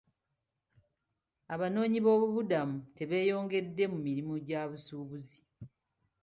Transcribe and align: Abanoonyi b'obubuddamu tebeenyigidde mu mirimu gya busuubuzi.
Abanoonyi 1.53 1.99
b'obubuddamu 2.01 2.77
tebeenyigidde 2.95 3.83
mu 3.91 3.97
mirimu 4.05 4.33
gya 4.47 4.61
busuubuzi. 4.69 5.39